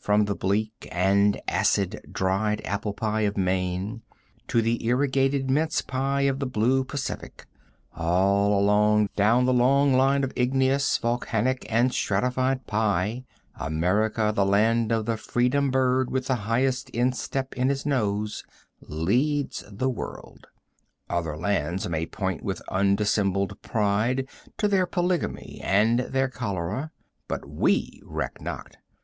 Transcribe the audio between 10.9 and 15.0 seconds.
volcanic and stratified pie, America, the land